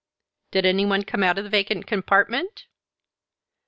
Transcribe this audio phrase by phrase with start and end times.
[0.49, 2.65] "Did any one come out of the vacant compartment?"